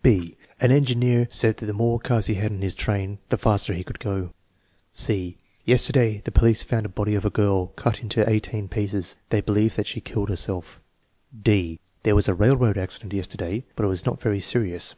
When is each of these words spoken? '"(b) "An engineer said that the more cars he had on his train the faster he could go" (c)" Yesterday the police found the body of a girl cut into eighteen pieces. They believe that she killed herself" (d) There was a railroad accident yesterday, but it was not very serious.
'"(b) 0.02 0.34
"An 0.62 0.70
engineer 0.72 1.28
said 1.30 1.58
that 1.58 1.66
the 1.66 1.74
more 1.74 2.00
cars 2.00 2.24
he 2.24 2.32
had 2.32 2.50
on 2.52 2.62
his 2.62 2.74
train 2.74 3.18
the 3.28 3.36
faster 3.36 3.74
he 3.74 3.84
could 3.84 3.98
go" 3.98 4.32
(c)" 4.94 5.36
Yesterday 5.66 6.22
the 6.24 6.32
police 6.32 6.62
found 6.62 6.86
the 6.86 6.88
body 6.88 7.14
of 7.14 7.26
a 7.26 7.28
girl 7.28 7.66
cut 7.76 8.00
into 8.00 8.26
eighteen 8.26 8.66
pieces. 8.66 9.16
They 9.28 9.42
believe 9.42 9.76
that 9.76 9.86
she 9.86 10.00
killed 10.00 10.30
herself" 10.30 10.80
(d) 11.38 11.80
There 12.02 12.14
was 12.14 12.28
a 12.28 12.34
railroad 12.34 12.78
accident 12.78 13.12
yesterday, 13.12 13.66
but 13.76 13.84
it 13.84 13.88
was 13.90 14.06
not 14.06 14.22
very 14.22 14.40
serious. 14.40 14.88